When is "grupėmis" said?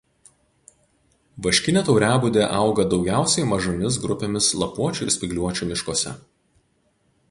4.07-4.51